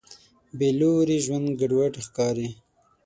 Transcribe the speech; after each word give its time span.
بېلوري 0.57 1.17
ژوند 1.25 1.47
ګډوډ 1.59 1.93
ښکاري. 2.05 2.49